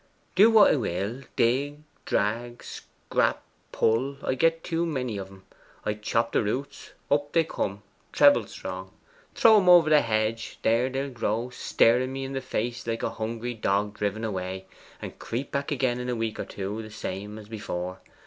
Do 0.33 0.49
what 0.49 0.71
I 0.73 0.77
will, 0.77 1.21
dig, 1.35 1.81
drag, 2.05 2.63
scrap, 2.63 3.43
pull, 3.71 4.17
I 4.23 4.33
get 4.33 4.63
too 4.63 4.83
many 4.83 5.19
of 5.19 5.27
'em. 5.27 5.43
I 5.85 5.93
chop 5.93 6.31
the 6.31 6.41
roots: 6.41 6.93
up 7.11 7.31
they'll 7.33 7.43
come, 7.43 7.83
treble 8.11 8.47
strong. 8.47 8.93
Throw 9.35 9.57
'em 9.57 9.69
over 9.69 10.01
hedge; 10.01 10.57
there 10.63 10.89
they'll 10.89 11.11
grow, 11.11 11.51
staring 11.51 12.13
me 12.13 12.23
in 12.23 12.33
the 12.33 12.41
face 12.41 12.87
like 12.87 13.03
a 13.03 13.11
hungry 13.11 13.53
dog 13.53 13.93
driven 13.95 14.23
away, 14.23 14.65
and 15.03 15.19
creep 15.19 15.51
back 15.51 15.71
again 15.71 15.99
in 15.99 16.09
a 16.09 16.15
week 16.15 16.39
or 16.39 16.45
two 16.45 16.81
the 16.81 16.89
same 16.89 17.37
as 17.37 17.47
before. 17.47 17.99